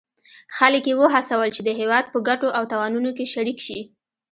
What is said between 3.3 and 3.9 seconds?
شریک شي.